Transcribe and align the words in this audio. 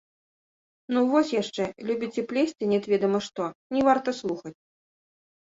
—Ну, 0.95 0.99
вось 1.11 1.33
яшчэ, 1.41 1.67
любіце 1.89 2.21
плесці 2.31 2.71
нет 2.73 2.89
ведама 2.93 3.19
што,— 3.27 3.43
не 3.79 3.87
варта 3.91 4.09
слухаць. 4.23 4.57